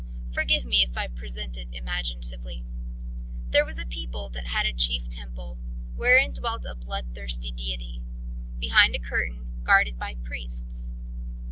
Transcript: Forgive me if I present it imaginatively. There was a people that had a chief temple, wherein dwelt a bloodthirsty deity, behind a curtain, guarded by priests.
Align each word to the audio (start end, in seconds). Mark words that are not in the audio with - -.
Forgive 0.33 0.65
me 0.65 0.81
if 0.81 0.97
I 0.97 1.07
present 1.09 1.57
it 1.57 1.67
imaginatively. 1.73 2.65
There 3.51 3.63
was 3.63 3.77
a 3.77 3.85
people 3.85 4.29
that 4.31 4.47
had 4.47 4.65
a 4.65 4.73
chief 4.73 5.07
temple, 5.07 5.59
wherein 5.95 6.33
dwelt 6.33 6.65
a 6.67 6.73
bloodthirsty 6.73 7.51
deity, 7.51 8.01
behind 8.57 8.95
a 8.95 8.99
curtain, 8.99 9.61
guarded 9.63 9.99
by 9.99 10.15
priests. 10.23 10.91